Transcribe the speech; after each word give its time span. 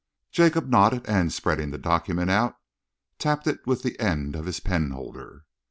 Jacob 0.31 0.67
nodded, 0.67 1.07
and, 1.07 1.31
spreading 1.31 1.69
the 1.69 1.77
document 1.77 2.31
out, 2.31 2.55
tapped 3.19 3.45
it 3.45 3.59
with 3.67 3.83
the 3.83 3.99
end 3.99 4.35
of 4.35 4.47
his 4.47 4.59
penholder. 4.59 5.45